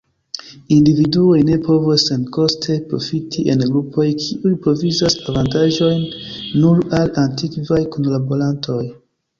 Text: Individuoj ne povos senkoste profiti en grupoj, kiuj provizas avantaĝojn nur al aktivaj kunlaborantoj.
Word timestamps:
Individuoj 0.75 1.41
ne 1.49 1.57
povos 1.67 2.05
senkoste 2.11 2.79
profiti 2.93 3.45
en 3.55 3.63
grupoj, 3.75 4.09
kiuj 4.25 4.55
provizas 4.65 5.21
avantaĝojn 5.29 6.05
nur 6.65 6.85
al 7.03 7.17
aktivaj 7.29 7.83
kunlaborantoj. 7.97 8.83